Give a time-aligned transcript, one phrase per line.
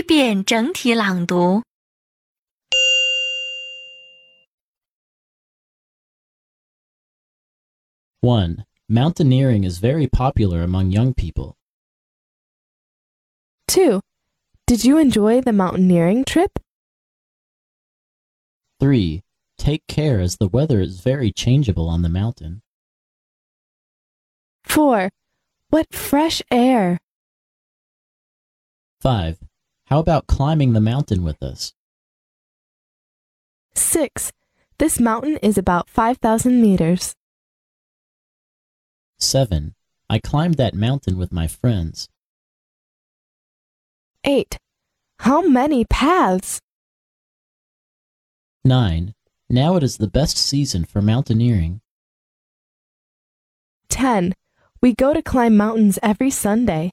[0.00, 1.62] 一遍整体朗读。
[8.22, 8.64] 1.
[8.88, 11.56] Mountaineering is very popular among young people.
[13.68, 14.00] 2.
[14.66, 16.58] Did you enjoy the mountaineering trip?
[18.80, 19.22] 3.
[19.58, 22.62] Take care as the weather is very changeable on the mountain.
[24.64, 25.10] 4.
[25.70, 26.98] What fresh air!
[29.00, 29.38] 5.
[29.91, 31.73] how about climbing the mountain with us?
[33.73, 34.31] 6.
[34.77, 37.13] This mountain is about 5,000 meters.
[39.19, 39.75] 7.
[40.09, 42.07] I climbed that mountain with my friends.
[44.23, 44.57] 8.
[45.19, 46.61] How many paths?
[48.63, 49.13] 9.
[49.49, 51.81] Now it is the best season for mountaineering.
[53.89, 54.35] 10.
[54.81, 56.91] We go to climb mountains every Sunday.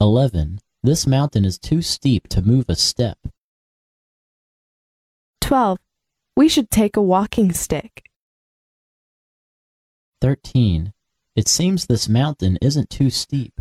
[0.00, 0.58] 11.
[0.82, 3.18] This mountain is too steep to move a step.
[5.42, 5.78] 12.
[6.36, 8.08] We should take a walking stick.
[10.22, 10.94] 13.
[11.36, 13.60] It seems this mountain isn't too steep.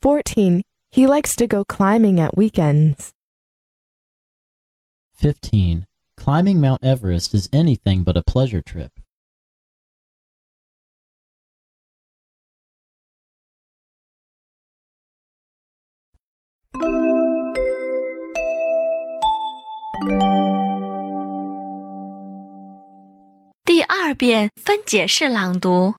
[0.00, 0.62] 14.
[0.90, 3.12] He likes to go climbing at weekends.
[5.14, 5.86] 15.
[6.16, 8.92] Climbing Mount Everest is anything but a pleasure trip.
[23.65, 25.95] 第二遍分解式朗读。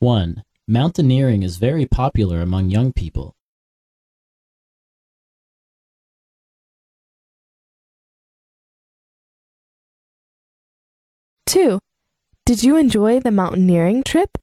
[0.00, 0.42] 1.
[0.68, 3.34] Mountaineering is very popular among young people.
[11.46, 11.78] 2.
[12.44, 14.38] Did you enjoy the mountaineering trip?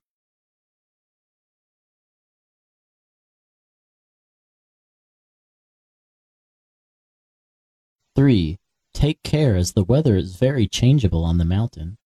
[8.17, 8.59] 3.
[8.93, 11.97] Take care as the weather is very changeable on the mountain.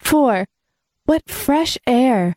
[0.00, 0.44] 4.
[1.04, 2.34] What fresh air!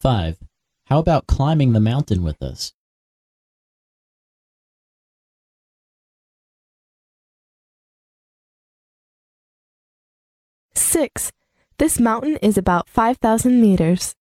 [0.00, 0.38] 5.
[0.86, 2.72] How about climbing the mountain with us?
[10.94, 11.32] 6.
[11.78, 14.14] This mountain is about 5,000 meters.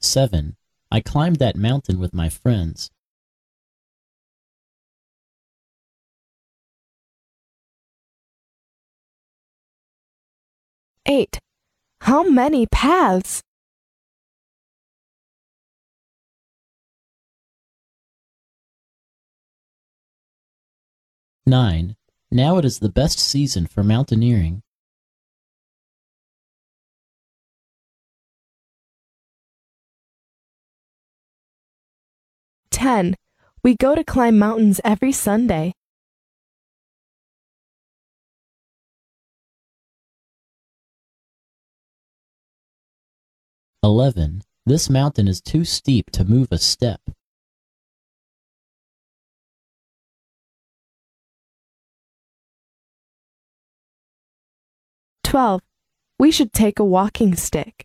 [0.00, 0.56] 7.
[0.90, 2.90] I climbed that mountain with my friends.
[11.06, 11.38] 8.
[12.02, 13.40] How many paths?
[21.46, 21.94] 9.
[22.32, 24.62] Now it is the best season for mountaineering.
[32.72, 33.14] 10.
[33.62, 35.72] We go to climb mountains every Sunday.
[43.84, 44.42] 11.
[44.66, 47.00] This mountain is too steep to move a step.
[55.36, 55.60] 12.
[56.18, 57.84] We should take a walking stick.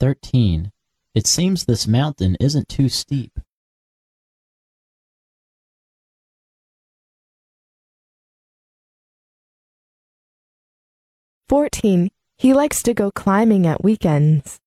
[0.00, 0.70] 13.
[1.14, 3.40] It seems this mountain isn't too steep.
[11.48, 12.10] 14.
[12.36, 14.61] He likes to go climbing at weekends.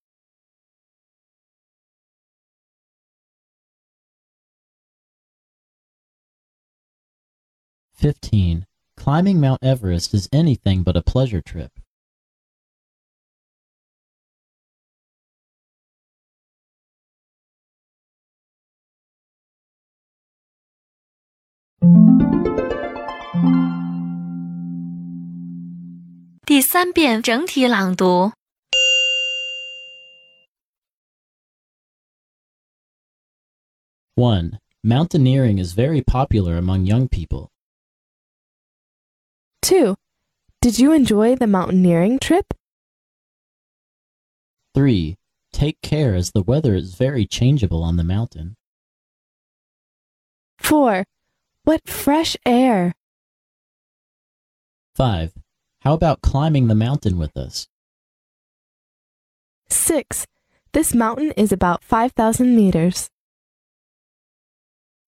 [8.05, 8.67] Fifteen.
[8.97, 11.71] climbing Mount Everest is anything but a pleasure trip.
[34.13, 37.49] One, mountaineering is very popular among young people.
[39.65, 39.95] 2.
[40.61, 42.53] Did you enjoy the mountaineering trip?
[44.75, 45.17] 3.
[45.51, 48.57] Take care as the weather is very changeable on the mountain.
[50.59, 51.05] 4.
[51.63, 52.93] What fresh air!
[54.93, 55.33] 5.
[55.81, 57.67] How about climbing the mountain with us?
[59.69, 60.27] 6.
[60.73, 63.09] This mountain is about 5,000 meters.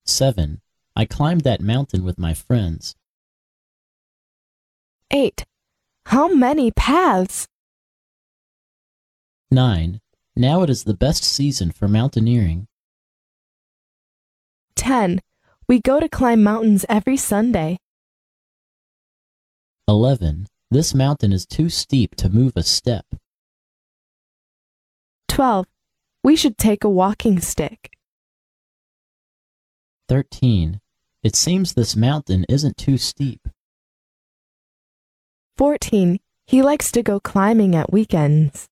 [0.06, 0.62] 7.
[0.96, 2.96] I climbed that mountain with my friends.
[5.12, 5.46] 8.
[6.08, 7.48] How many paths!
[9.52, 10.02] 9.
[10.36, 12.68] Now it is the best season for mountaineering.
[14.76, 15.22] 10.
[15.68, 17.80] We go to climb mountains every Sunday.
[19.88, 20.48] 11.
[20.70, 23.06] This mountain is too steep to move a step.
[25.30, 25.66] 12.
[26.24, 27.92] We should take a walking stick.
[30.10, 30.82] 13.
[31.24, 33.48] It seems this mountain isn't too steep.
[35.58, 36.20] 14.
[36.46, 38.68] He likes to go climbing at weekends.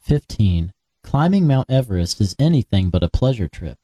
[0.00, 0.72] 15.
[1.02, 3.76] Climbing Mount Everest is anything but a pleasure trip.